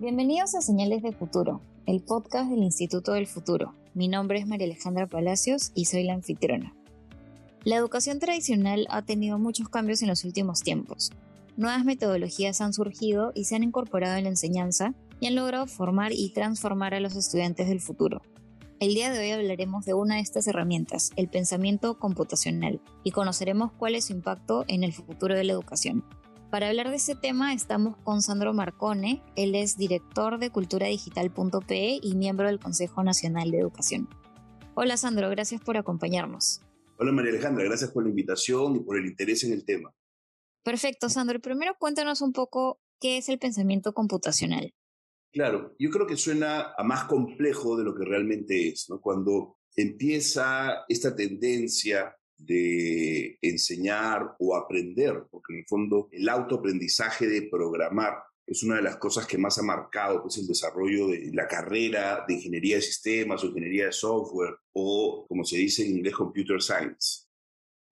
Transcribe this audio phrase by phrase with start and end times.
[0.00, 3.74] Bienvenidos a Señales de Futuro, el podcast del Instituto del Futuro.
[3.94, 6.74] Mi nombre es María Alejandra Palacios y soy la anfitriona.
[7.62, 11.12] La educación tradicional ha tenido muchos cambios en los últimos tiempos.
[11.56, 16.12] Nuevas metodologías han surgido y se han incorporado en la enseñanza y han logrado formar
[16.12, 18.20] y transformar a los estudiantes del futuro.
[18.80, 23.70] El día de hoy hablaremos de una de estas herramientas, el pensamiento computacional, y conoceremos
[23.70, 26.04] cuál es su impacto en el futuro de la educación.
[26.54, 32.14] Para hablar de este tema estamos con Sandro Marcone, él es director de culturadigital.pe y
[32.14, 34.08] miembro del Consejo Nacional de Educación.
[34.76, 36.60] Hola Sandro, gracias por acompañarnos.
[36.96, 39.92] Hola María Alejandra, gracias por la invitación y por el interés en el tema.
[40.62, 41.40] Perfecto, Sandro.
[41.40, 44.72] Primero cuéntanos un poco qué es el pensamiento computacional.
[45.32, 49.00] Claro, yo creo que suena a más complejo de lo que realmente es, ¿no?
[49.00, 52.14] Cuando empieza esta tendencia
[52.44, 58.14] de enseñar o aprender, porque en el fondo el autoaprendizaje de programar
[58.46, 62.24] es una de las cosas que más ha marcado pues, el desarrollo de la carrera
[62.26, 66.60] de ingeniería de sistemas o ingeniería de software o, como se dice en inglés, computer
[66.60, 67.24] science.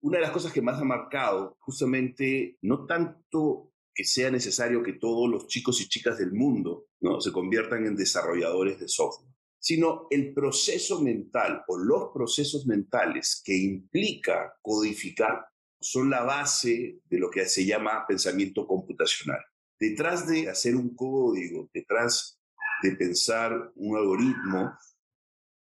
[0.01, 4.93] Una de las cosas que más ha marcado, justamente, no tanto que sea necesario que
[4.93, 7.21] todos los chicos y chicas del mundo ¿no?
[7.21, 13.55] se conviertan en desarrolladores de software, sino el proceso mental o los procesos mentales que
[13.55, 15.45] implica codificar
[15.79, 19.39] son la base de lo que se llama pensamiento computacional.
[19.79, 22.41] Detrás de hacer un código, detrás
[22.81, 24.77] de pensar un algoritmo,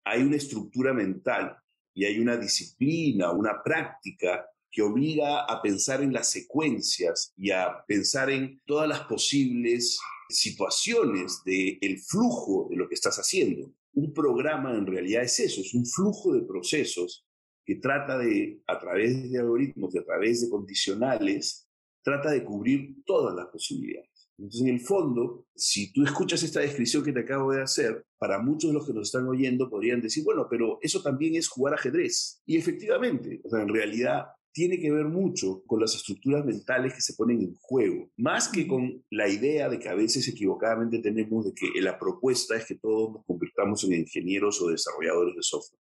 [0.04, 1.54] hay una estructura mental
[1.92, 7.84] y hay una disciplina, una práctica que obliga a pensar en las secuencias y a
[7.86, 13.70] pensar en todas las posibles situaciones del flujo de lo que estás haciendo.
[13.94, 17.26] Un programa en realidad es eso, es un flujo de procesos
[17.64, 21.68] que trata de, a través de algoritmos, de a través de condicionales,
[22.02, 24.08] trata de cubrir todas las posibilidades.
[24.38, 28.40] Entonces, en el fondo, si tú escuchas esta descripción que te acabo de hacer, para
[28.40, 31.74] muchos de los que nos están oyendo podrían decir, bueno, pero eso también es jugar
[31.74, 32.40] ajedrez.
[32.46, 37.00] Y efectivamente, o sea, en realidad tiene que ver mucho con las estructuras mentales que
[37.00, 41.46] se ponen en juego, más que con la idea de que a veces equivocadamente tenemos
[41.46, 45.80] de que la propuesta es que todos nos convirtamos en ingenieros o desarrolladores de software.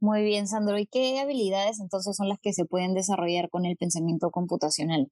[0.00, 0.78] Muy bien, Sandro.
[0.78, 5.08] ¿Y qué habilidades entonces son las que se pueden desarrollar con el pensamiento computacional?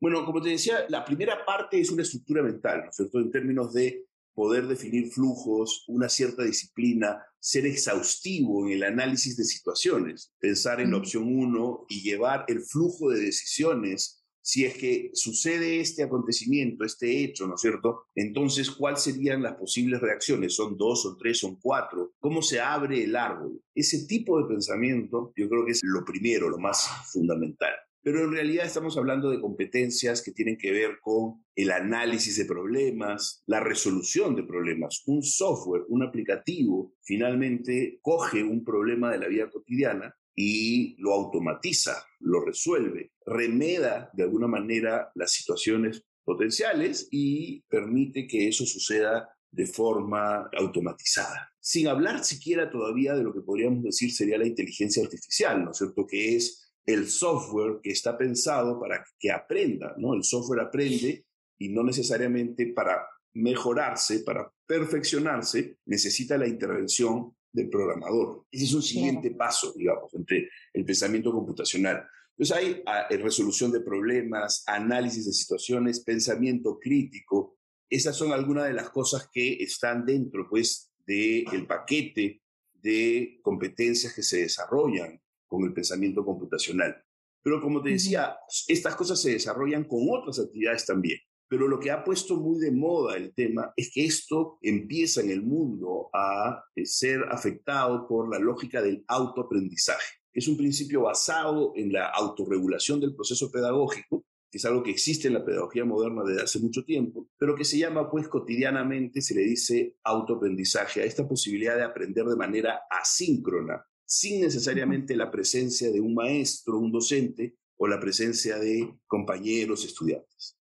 [0.00, 3.18] Bueno, como te decía, la primera parte es una estructura mental, ¿no es cierto?
[3.18, 4.04] En términos de
[4.38, 10.92] poder definir flujos, una cierta disciplina, ser exhaustivo en el análisis de situaciones, pensar en
[10.92, 14.22] la opción uno y llevar el flujo de decisiones.
[14.40, 18.04] Si es que sucede este acontecimiento, este hecho, ¿no es cierto?
[18.14, 20.54] Entonces, ¿cuáles serían las posibles reacciones?
[20.54, 22.12] ¿Son dos, son tres, son cuatro?
[22.20, 23.60] ¿Cómo se abre el árbol?
[23.74, 27.72] Ese tipo de pensamiento yo creo que es lo primero, lo más fundamental
[28.10, 32.46] pero en realidad estamos hablando de competencias que tienen que ver con el análisis de
[32.46, 35.02] problemas, la resolución de problemas.
[35.04, 42.02] Un software, un aplicativo, finalmente coge un problema de la vida cotidiana y lo automatiza,
[42.20, 49.66] lo resuelve, remeda de alguna manera las situaciones potenciales y permite que eso suceda de
[49.66, 51.52] forma automatizada.
[51.60, 55.76] Sin hablar siquiera todavía de lo que podríamos decir sería la inteligencia artificial, ¿no es
[55.76, 56.06] cierto?
[56.06, 60.14] Que es el software que está pensado para que aprenda, ¿no?
[60.14, 61.26] El software aprende
[61.58, 68.46] y no necesariamente para mejorarse, para perfeccionarse, necesita la intervención del programador.
[68.50, 72.08] Ese es un siguiente paso, digamos, entre el pensamiento computacional.
[72.38, 77.58] Entonces hay ah, resolución de problemas, análisis de situaciones, pensamiento crítico.
[77.90, 82.40] Esas son algunas de las cosas que están dentro, pues, del paquete
[82.72, 87.02] de competencias que se desarrollan con el pensamiento computacional.
[87.42, 88.36] Pero como te decía,
[88.68, 91.18] estas cosas se desarrollan con otras actividades también.
[91.48, 95.30] Pero lo que ha puesto muy de moda el tema es que esto empieza en
[95.30, 100.18] el mundo a eh, ser afectado por la lógica del autoaprendizaje.
[100.32, 105.28] Es un principio basado en la autorregulación del proceso pedagógico, que es algo que existe
[105.28, 109.34] en la pedagogía moderna desde hace mucho tiempo, pero que se llama pues cotidianamente, se
[109.34, 115.92] le dice autoaprendizaje, a esta posibilidad de aprender de manera asíncrona sin necesariamente la presencia
[115.92, 120.56] de un maestro, un docente o la presencia de compañeros, estudiantes.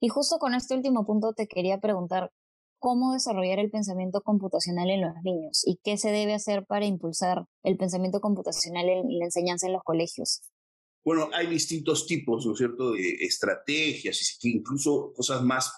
[0.00, 2.30] Y justo con este último punto te quería preguntar,
[2.78, 7.46] ¿cómo desarrollar el pensamiento computacional en los niños y qué se debe hacer para impulsar
[7.62, 10.42] el pensamiento computacional en la enseñanza en los colegios?
[11.02, 15.72] Bueno, hay distintos tipos, ¿no es cierto?, de estrategias, incluso cosas más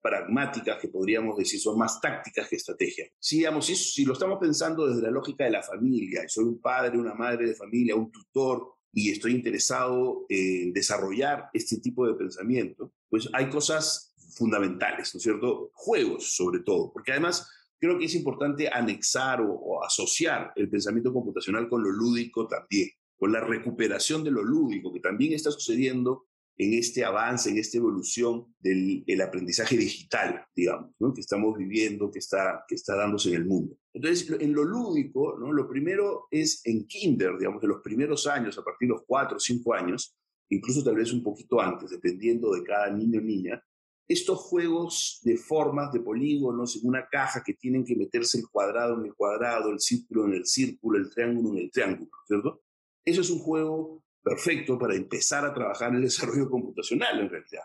[0.00, 3.10] pragmáticas que podríamos decir son más tácticas que estrategias.
[3.18, 6.98] Si, digamos, si, lo estamos pensando desde la lógica de la familia, soy un padre,
[6.98, 12.92] una madre de familia, un tutor, y estoy interesado en desarrollar este tipo de pensamiento,
[13.08, 15.70] pues hay cosas fundamentales, ¿no es cierto?
[15.74, 17.48] Juegos, sobre todo, porque además
[17.78, 23.32] creo que es importante anexar o, asociar el pensamiento computacional con lo lúdico también, con
[23.32, 26.26] la recuperación de lo lúdico, que también está sucediendo
[26.60, 32.64] en este avance, en esta evolución del aprendizaje digital, digamos, que estamos viviendo, que está,
[32.68, 33.78] que está dándose en el mundo.
[33.94, 35.54] Entonces, en lo lúdico, ¿no?
[35.54, 39.38] lo primero es en kinder, digamos, en los primeros años, a partir de los cuatro
[39.38, 40.14] o cinco años,
[40.50, 43.64] incluso tal vez un poquito antes, dependiendo de cada niño o niña,
[44.06, 49.00] estos juegos de formas, de polígonos, en una caja que tienen que meterse el cuadrado
[49.00, 52.60] en el cuadrado, el círculo en el círculo, el triángulo en el triángulo, ¿cierto?
[53.02, 57.64] Eso es un juego perfecto para empezar a trabajar en el desarrollo computacional, en realidad.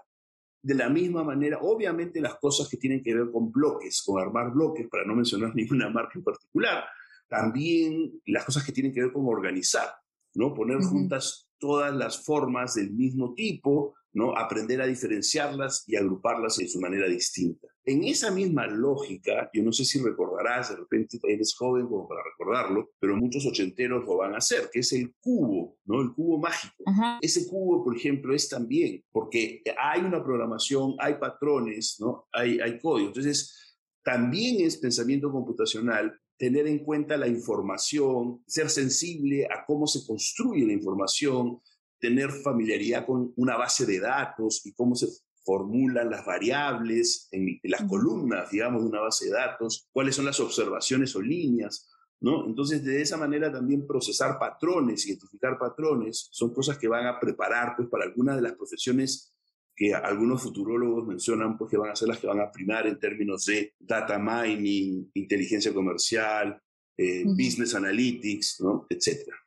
[0.61, 4.51] De la misma manera, obviamente las cosas que tienen que ver con bloques, con armar
[4.51, 6.85] bloques, para no mencionar ninguna marca en particular,
[7.27, 9.89] también las cosas que tienen que ver con organizar,
[10.35, 10.53] ¿no?
[10.53, 14.35] Poner juntas todas las formas del mismo tipo, ¿no?
[14.35, 17.67] Aprender a diferenciarlas y agruparlas en su manera distinta.
[17.83, 22.21] En esa misma lógica, yo no sé si recordarás, de repente eres joven como para
[22.23, 26.01] recordarlo, pero muchos ochenteros lo van a hacer, que es el cubo, ¿no?
[26.01, 26.83] El cubo mágico.
[27.21, 32.25] Ese cubo, por ejemplo, es también, porque hay una programación, hay patrones, ¿no?
[32.31, 33.09] Hay, hay código.
[33.09, 40.05] Entonces, también es pensamiento computacional tener en cuenta la información, ser sensible a cómo se
[40.07, 41.59] construye la información,
[41.99, 45.07] tener familiaridad con una base de datos y cómo se
[45.45, 50.39] formulan las variables en, las columnas, digamos, de una base de datos, cuáles son las
[50.39, 51.87] observaciones o líneas,
[52.19, 52.47] ¿no?
[52.47, 57.75] Entonces, de esa manera también procesar patrones, identificar patrones, son cosas que van a preparar,
[57.77, 59.33] pues, para algunas de las profesiones
[59.75, 62.99] que algunos futurólogos mencionan, pues, que van a ser las que van a primar en
[62.99, 66.59] términos de data mining, inteligencia comercial,
[66.97, 68.87] eh, business analytics, ¿no?
[68.89, 69.37] Etcétera.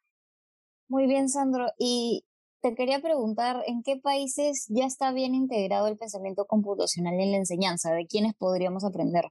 [0.88, 1.72] Muy bien, Sandro.
[1.78, 2.24] Y
[2.60, 7.38] te quería preguntar, ¿en qué países ya está bien integrado el pensamiento computacional en la
[7.38, 7.93] enseñanza?
[7.93, 9.25] ¿De quiénes podríamos aprender?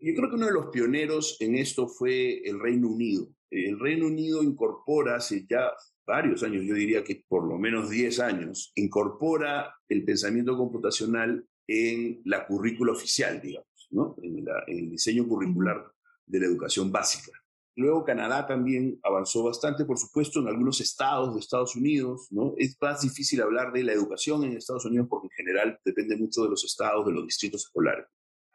[0.00, 3.28] Yo creo que uno de los pioneros en esto fue el Reino Unido.
[3.50, 5.70] El Reino Unido incorpora hace ya
[6.06, 12.20] varios años, yo diría que por lo menos 10 años, incorpora el pensamiento computacional en
[12.24, 14.16] la currícula oficial, digamos, ¿no?
[14.22, 15.82] en, en el diseño curricular
[16.26, 17.32] de la educación básica.
[17.76, 22.54] Luego Canadá también avanzó bastante, por supuesto, en algunos estados de Estados Unidos, ¿no?
[22.56, 26.44] Es más difícil hablar de la educación en Estados Unidos porque en general depende mucho
[26.44, 28.06] de los estados, de los distritos escolares.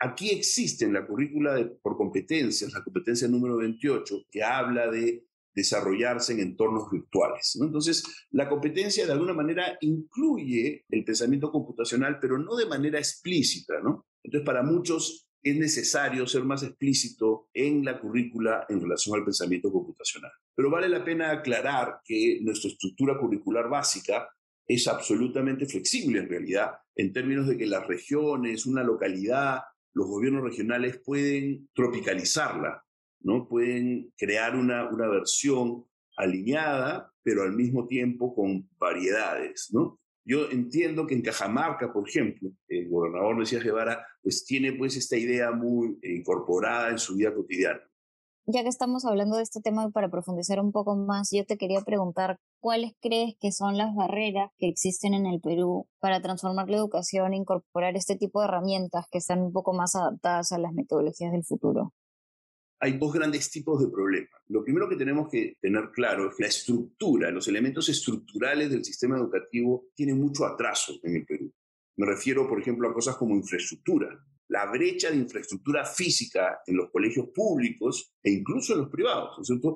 [0.02, 6.32] Aquí existe en la currícula por competencias, la competencia número 28, que habla de desarrollarse
[6.32, 7.58] en entornos virtuales.
[7.62, 13.74] Entonces, la competencia de alguna manera incluye el pensamiento computacional, pero no de manera explícita.
[14.24, 19.72] Entonces, para muchos es necesario ser más explícito en la currícula en relación al pensamiento
[19.72, 20.32] computacional.
[20.56, 24.30] Pero vale la pena aclarar que nuestra estructura curricular básica
[24.68, 29.62] es absolutamente flexible en realidad, en términos de que las regiones, una localidad,
[29.94, 32.84] los gobiernos regionales pueden tropicalizarla,
[33.22, 33.48] ¿no?
[33.48, 35.86] pueden crear una, una versión
[36.18, 39.70] alineada, pero al mismo tiempo con variedades.
[39.72, 40.00] ¿no?
[40.30, 45.18] Yo entiendo que en Cajamarca, por ejemplo, el gobernador Mesías Guevara, pues tiene pues esta
[45.18, 47.80] idea muy incorporada en su vida cotidiana.
[48.46, 51.82] Ya que estamos hablando de este tema para profundizar un poco más, yo te quería
[51.82, 56.78] preguntar, ¿cuáles crees que son las barreras que existen en el Perú para transformar la
[56.78, 60.74] educación e incorporar este tipo de herramientas que están un poco más adaptadas a las
[60.74, 61.92] metodologías del futuro?
[62.80, 64.42] Hay dos grandes tipos de problemas.
[64.48, 68.86] Lo primero que tenemos que tener claro es que la estructura, los elementos estructurales del
[68.86, 71.52] sistema educativo tienen mucho atraso en el Perú.
[71.98, 74.18] Me refiero, por ejemplo, a cosas como infraestructura.
[74.48, 79.44] La brecha de infraestructura física en los colegios públicos e incluso en los privados, ¿no
[79.44, 79.76] es?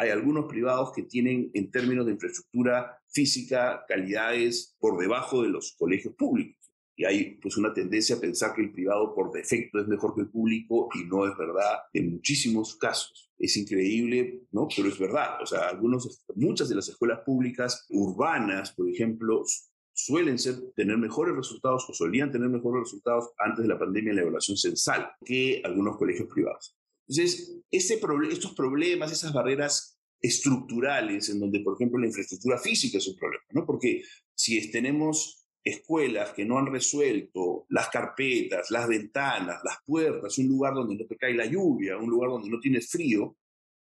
[0.00, 5.74] Hay algunos privados que tienen, en términos de infraestructura física, calidades por debajo de los
[5.76, 6.57] colegios públicos
[6.98, 10.22] y hay pues una tendencia a pensar que el privado por defecto es mejor que
[10.22, 13.30] el público y no es verdad en muchísimos casos.
[13.38, 14.66] Es increíble, ¿no?
[14.74, 15.40] Pero es verdad.
[15.40, 19.44] O sea, algunos, muchas de las escuelas públicas urbanas, por ejemplo,
[19.92, 24.16] suelen ser, tener mejores resultados o solían tener mejores resultados antes de la pandemia en
[24.16, 26.76] la evaluación censal que algunos colegios privados.
[27.06, 33.06] Entonces, ese estos problemas, esas barreras estructurales en donde, por ejemplo, la infraestructura física es
[33.06, 33.64] un problema, ¿no?
[33.64, 34.02] Porque
[34.34, 40.74] si tenemos escuelas que no han resuelto las carpetas, las ventanas, las puertas, un lugar
[40.74, 43.36] donde no te cae la lluvia, un lugar donde no tienes frío,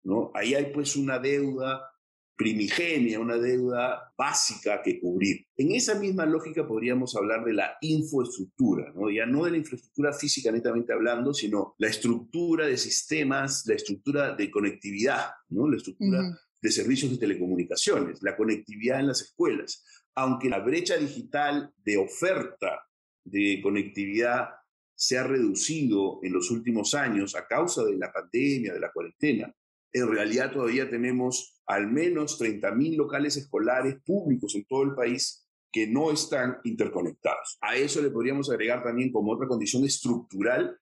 [0.03, 0.31] ¿no?
[0.33, 1.91] Ahí hay pues una deuda
[2.35, 5.45] primigenia, una deuda básica que cubrir.
[5.55, 9.09] En esa misma lógica podríamos hablar de la infraestructura, ¿no?
[9.09, 14.35] ya no de la infraestructura física netamente hablando, sino la estructura de sistemas, la estructura
[14.35, 15.69] de conectividad, ¿no?
[15.69, 16.21] la estructura
[16.61, 19.83] de servicios de telecomunicaciones, la conectividad en las escuelas
[20.15, 22.87] aunque la brecha digital de oferta
[23.23, 24.49] de conectividad
[24.95, 29.53] se ha reducido en los últimos años a causa de la pandemia, de la cuarentena,
[29.91, 35.87] en realidad todavía tenemos al menos 30.000 locales escolares públicos en todo el país que
[35.87, 37.57] no están interconectados.
[37.61, 40.77] A eso le podríamos agregar también como otra condición estructural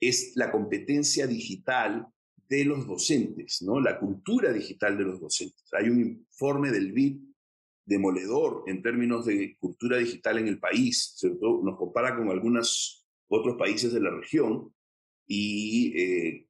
[0.00, 2.06] es la competencia digital
[2.48, 3.80] de los docentes, ¿no?
[3.80, 5.64] La cultura digital de los docentes.
[5.72, 7.25] Hay un informe del BID
[7.86, 11.60] demoledor en términos de cultura digital en el país, ¿cierto?
[11.62, 14.74] Nos compara con algunos otros países de la región
[15.26, 16.46] y eh,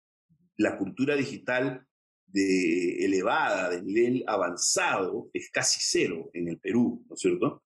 [0.56, 1.86] la cultura digital
[2.26, 7.62] de elevada, de nivel avanzado, es casi cero en el Perú, ¿no es cierto?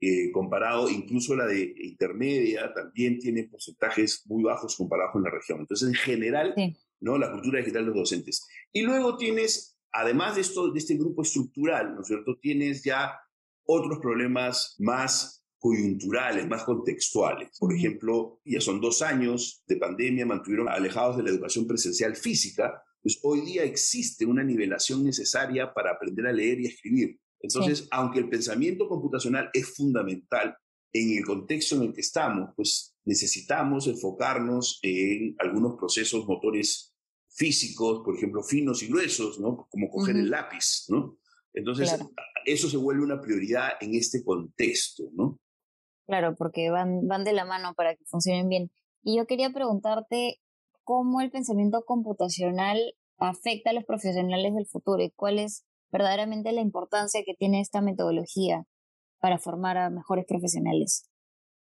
[0.00, 5.60] Eh, comparado, incluso la de intermedia también tiene porcentajes muy bajos comparados con la región.
[5.60, 6.54] Entonces, en general,
[7.00, 7.18] ¿no?
[7.18, 8.44] La cultura digital de los docentes.
[8.72, 12.38] Y luego tienes, además de, esto, de este grupo estructural, ¿no es cierto?
[12.38, 13.18] Tienes ya
[13.64, 17.56] otros problemas más coyunturales, más contextuales.
[17.58, 22.82] Por ejemplo, ya son dos años de pandemia, mantuvieron alejados de la educación presencial física,
[23.00, 27.18] pues hoy día existe una nivelación necesaria para aprender a leer y escribir.
[27.40, 30.56] Entonces, aunque el pensamiento computacional es fundamental
[30.92, 36.91] en el contexto en el que estamos, pues necesitamos enfocarnos en algunos procesos motores
[37.34, 39.66] físicos, por ejemplo, finos y gruesos, ¿no?
[39.70, 41.16] Como coger el lápiz, ¿no?
[41.54, 41.98] Entonces,
[42.44, 45.38] eso se vuelve una prioridad en este contexto, ¿no?
[46.06, 48.70] Claro, porque van, van de la mano para que funcionen bien.
[49.02, 50.40] Y yo quería preguntarte
[50.84, 52.78] cómo el pensamiento computacional
[53.18, 57.80] afecta a los profesionales del futuro y cuál es verdaderamente la importancia que tiene esta
[57.80, 58.64] metodología
[59.20, 61.08] para formar a mejores profesionales.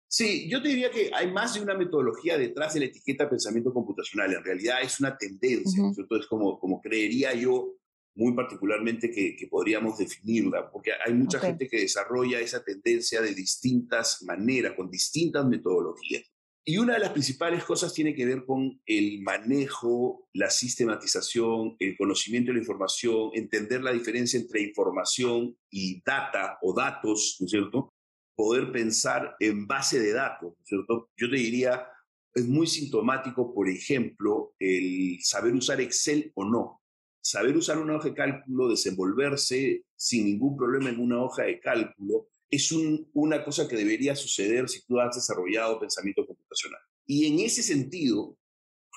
[0.07, 3.73] Sí, yo te diría que hay más de una metodología detrás de la etiqueta pensamiento
[3.73, 4.33] computacional.
[4.33, 5.83] En realidad es una tendencia,
[6.19, 7.75] Es como, como creería yo
[8.15, 14.23] muy particularmente que, podríamos definirla, porque hay mucha gente que desarrolla esa tendencia de distintas
[14.23, 16.23] maneras, con distintas metodologías.
[16.67, 21.95] Y una de las principales cosas tiene que ver con el manejo, la sistematización, el
[21.95, 27.51] conocimiento de la información, entender la diferencia entre información y data o datos, ¿no es
[27.51, 27.93] cierto?
[28.35, 31.09] Poder pensar en base de datos, ¿no es cierto?
[31.15, 31.87] Yo te diría,
[32.33, 36.81] es muy sintomático, por ejemplo, el saber usar Excel o no.
[37.21, 42.27] Saber usar una hoja de cálculo, desenvolverse sin ningún problema en una hoja de cálculo,
[42.49, 42.71] es
[43.13, 46.81] una cosa que debería suceder si tú has desarrollado pensamiento computacional.
[47.05, 48.37] Y en ese sentido,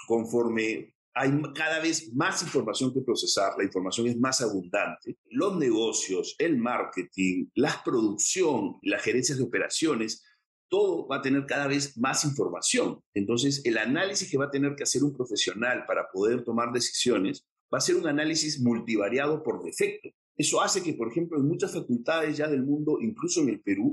[0.07, 6.37] conforme hay cada vez más información que procesar, la información es más abundante, los negocios,
[6.39, 10.25] el marketing, la producción, las gerencias de operaciones,
[10.69, 13.01] todo va a tener cada vez más información.
[13.15, 17.45] Entonces, el análisis que va a tener que hacer un profesional para poder tomar decisiones
[17.73, 20.11] va a ser un análisis multivariado por defecto.
[20.37, 23.91] Eso hace que, por ejemplo, en muchas facultades ya del mundo, incluso en el Perú,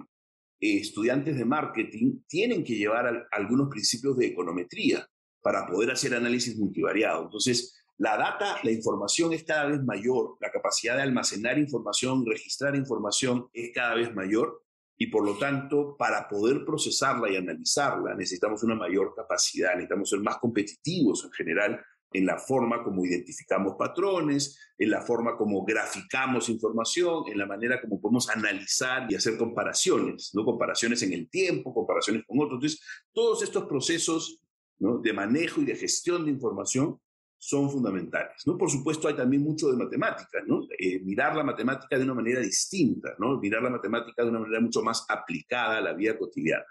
[0.60, 5.08] eh, estudiantes de marketing tienen que llevar algunos principios de econometría
[5.46, 7.26] para poder hacer análisis multivariado.
[7.26, 12.76] Entonces, la data, la información es cada vez mayor, la capacidad de almacenar información, registrar
[12.76, 14.64] información es cada vez mayor
[14.98, 20.20] y por lo tanto, para poder procesarla y analizarla, necesitamos una mayor capacidad, necesitamos ser
[20.22, 26.50] más competitivos en general en la forma como identificamos patrones, en la forma como graficamos
[26.50, 30.44] información, en la manera como podemos analizar y hacer comparaciones, ¿no?
[30.44, 32.56] Comparaciones en el tiempo, comparaciones con otros.
[32.56, 32.82] Entonces,
[33.14, 34.40] todos estos procesos
[34.78, 37.00] de manejo y de gestión de información
[37.38, 38.42] son fundamentales.
[38.46, 38.58] ¿no?
[38.58, 40.62] Por supuesto, hay también mucho de matemática, ¿no?
[40.78, 43.40] Eh, mirar la matemática de una manera distinta, ¿no?
[43.40, 46.66] mirar la matemática de una manera mucho más aplicada a la vida cotidiana.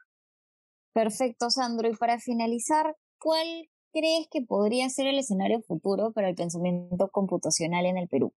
[0.93, 1.89] Perfecto, Sandro.
[1.89, 3.47] Y para finalizar, ¿cuál
[3.93, 8.33] crees que podría ser el escenario futuro para el pensamiento computacional en el Perú?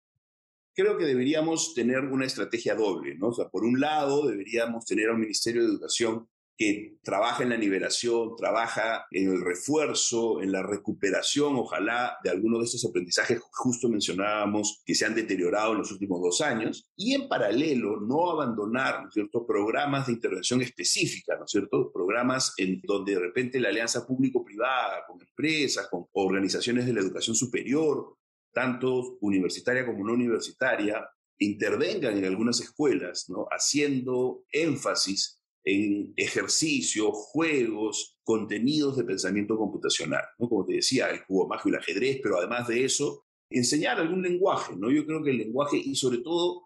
[0.74, 3.30] Creo que deberíamos tener una estrategia doble, ¿no?
[3.30, 7.50] O sea, por un lado, deberíamos tener a un Ministerio de Educación que trabaja en
[7.50, 13.42] la nivelación, trabaja en el refuerzo, en la recuperación, ojalá, de algunos de estos aprendizajes
[13.52, 18.32] justo mencionábamos que se han deteriorado en los últimos dos años, y en paralelo no
[18.32, 25.06] abandonar, ¿no programas de intervención específica, ¿no programas en donde de repente la alianza público-privada,
[25.08, 28.16] con empresas, con organizaciones de la educación superior,
[28.54, 31.06] tanto universitaria como no universitaria,
[31.38, 35.35] intervengan en algunas escuelas, haciendo énfasis
[35.66, 40.24] en ejercicios, juegos, contenidos de pensamiento computacional.
[40.38, 44.22] Como te decía, el cubo mágico y el ajedrez, pero además de eso, enseñar algún
[44.22, 44.92] lenguaje, ¿no?
[44.92, 46.62] Yo creo que el lenguaje y sobre todo,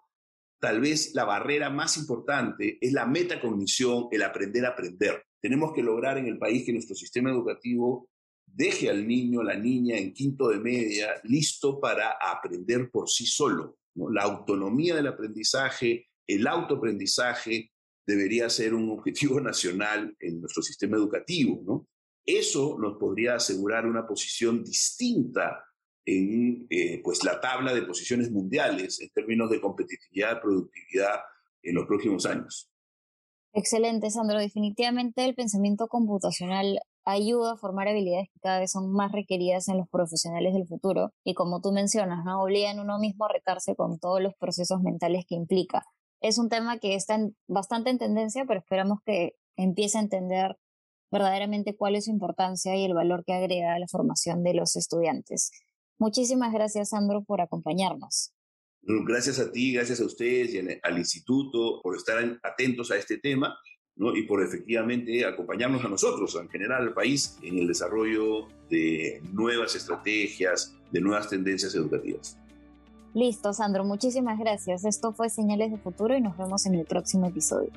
[0.59, 5.23] tal vez la barrera más importante es la metacognición, el aprender a aprender.
[5.41, 8.09] Tenemos que lograr en el país que nuestro sistema educativo
[8.45, 13.77] deje al niño, la niña en quinto de media listo para aprender por sí solo.
[13.95, 17.71] La autonomía del aprendizaje, el autoaprendizaje,
[18.09, 21.87] debería ser un objetivo nacional en nuestro sistema educativo, ¿no?
[22.25, 25.63] Eso nos podría asegurar una posición distinta
[26.05, 31.19] en eh, pues la tabla de posiciones mundiales en términos de competitividad, productividad
[31.63, 32.69] en los próximos años.
[33.53, 34.37] Excelente, Sandro.
[34.37, 39.77] Definitivamente el pensamiento computacional ayuda a formar habilidades que cada vez son más requeridas en
[39.77, 42.43] los profesionales del futuro y como tú mencionas, ¿no?
[42.43, 45.83] obligan a uno mismo a retarse con todos los procesos mentales que implica.
[46.21, 50.57] Es un tema que está bastante en tendencia, pero esperamos que empiece a entender
[51.11, 54.75] verdaderamente cuál es su importancia y el valor que agrega a la formación de los
[54.75, 55.51] estudiantes.
[55.97, 58.31] Muchísimas gracias, Sandro, por acompañarnos.
[58.81, 63.57] Gracias a ti, gracias a ustedes y al instituto por estar atentos a este tema
[63.97, 64.15] ¿no?
[64.15, 69.75] y por efectivamente acompañarnos a nosotros, en general al país, en el desarrollo de nuevas
[69.75, 72.38] estrategias, de nuevas tendencias educativas.
[73.13, 74.85] Listo, Sandro, muchísimas gracias.
[74.85, 77.71] Esto fue Señales de Futuro y nos vemos en el próximo episodio.